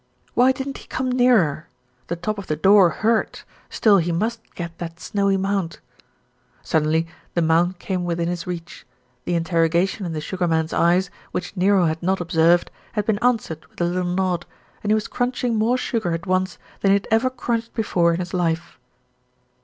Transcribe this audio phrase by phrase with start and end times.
[0.33, 1.67] Why didn't he come nearer?
[2.07, 5.79] The top of the door hurt; still, he must get that snowy mound.
[6.63, 8.83] Suddenly the mound came within his reach.
[9.25, 13.19] The in terrogation in the Sugar Man's eyes, which Nero had not observed, had been
[13.19, 14.47] answered with a little nod,
[14.81, 18.19] and he was crunching more sugar at once than he had ever crunched before in
[18.19, 18.79] his life.